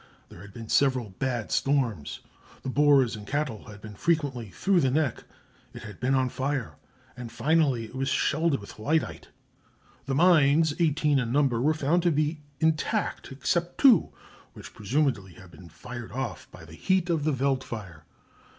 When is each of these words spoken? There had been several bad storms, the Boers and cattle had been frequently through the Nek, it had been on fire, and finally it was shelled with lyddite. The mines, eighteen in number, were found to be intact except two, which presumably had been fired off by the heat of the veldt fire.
There 0.29 0.41
had 0.41 0.51
been 0.51 0.67
several 0.67 1.11
bad 1.19 1.51
storms, 1.51 2.21
the 2.63 2.71
Boers 2.71 3.15
and 3.15 3.27
cattle 3.27 3.65
had 3.65 3.81
been 3.81 3.93
frequently 3.93 4.49
through 4.49 4.79
the 4.79 4.89
Nek, 4.89 5.25
it 5.75 5.83
had 5.83 5.99
been 5.99 6.15
on 6.15 6.27
fire, 6.29 6.77
and 7.15 7.31
finally 7.31 7.85
it 7.85 7.93
was 7.93 8.09
shelled 8.09 8.59
with 8.59 8.79
lyddite. 8.79 9.27
The 10.07 10.15
mines, 10.15 10.73
eighteen 10.79 11.19
in 11.19 11.31
number, 11.31 11.61
were 11.61 11.75
found 11.75 12.01
to 12.01 12.11
be 12.11 12.41
intact 12.59 13.31
except 13.31 13.77
two, 13.77 14.09
which 14.53 14.73
presumably 14.73 15.33
had 15.33 15.51
been 15.51 15.69
fired 15.69 16.11
off 16.13 16.49
by 16.49 16.65
the 16.65 16.73
heat 16.73 17.11
of 17.11 17.23
the 17.23 17.31
veldt 17.31 17.63
fire. 17.63 18.05